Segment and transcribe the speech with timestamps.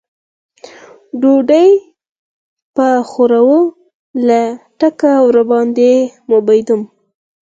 [1.21, 1.69] ډوډۍ
[2.75, 3.59] به وخورو،
[4.27, 4.41] له
[4.79, 5.91] تګه وړاندې
[6.29, 6.81] ومبېدم.